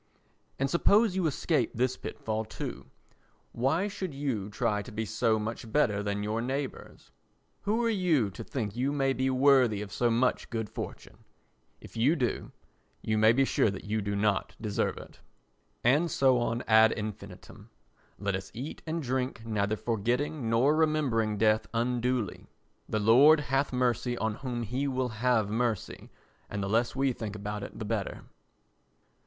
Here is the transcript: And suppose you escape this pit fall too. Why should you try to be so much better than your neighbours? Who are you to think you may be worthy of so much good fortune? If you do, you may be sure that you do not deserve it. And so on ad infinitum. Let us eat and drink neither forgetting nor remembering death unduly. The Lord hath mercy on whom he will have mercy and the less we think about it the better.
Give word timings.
And 0.57 0.67
suppose 0.67 1.15
you 1.15 1.27
escape 1.27 1.73
this 1.75 1.95
pit 1.95 2.17
fall 2.19 2.43
too. 2.43 2.87
Why 3.51 3.87
should 3.87 4.15
you 4.15 4.49
try 4.49 4.81
to 4.81 4.91
be 4.91 5.05
so 5.05 5.37
much 5.37 5.71
better 5.71 6.01
than 6.01 6.23
your 6.23 6.41
neighbours? 6.41 7.11
Who 7.65 7.83
are 7.85 7.89
you 7.91 8.31
to 8.31 8.43
think 8.43 8.75
you 8.75 8.91
may 8.91 9.13
be 9.13 9.29
worthy 9.29 9.79
of 9.79 9.91
so 9.93 10.09
much 10.09 10.49
good 10.49 10.71
fortune? 10.71 11.19
If 11.79 11.95
you 11.95 12.15
do, 12.15 12.51
you 13.03 13.15
may 13.19 13.31
be 13.31 13.45
sure 13.45 13.69
that 13.69 13.83
you 13.83 14.01
do 14.01 14.15
not 14.15 14.55
deserve 14.59 14.97
it. 14.97 15.19
And 15.83 16.09
so 16.09 16.39
on 16.39 16.63
ad 16.63 16.91
infinitum. 16.93 17.69
Let 18.17 18.33
us 18.35 18.49
eat 18.55 18.81
and 18.87 19.03
drink 19.03 19.45
neither 19.45 19.77
forgetting 19.77 20.49
nor 20.49 20.75
remembering 20.75 21.37
death 21.37 21.67
unduly. 21.75 22.47
The 22.89 22.97
Lord 22.99 23.39
hath 23.39 23.71
mercy 23.71 24.17
on 24.17 24.33
whom 24.33 24.63
he 24.63 24.87
will 24.87 25.09
have 25.09 25.51
mercy 25.51 26.09
and 26.49 26.63
the 26.63 26.67
less 26.69 26.95
we 26.95 27.13
think 27.13 27.35
about 27.35 27.61
it 27.61 27.77
the 27.77 27.85
better. 27.85 28.23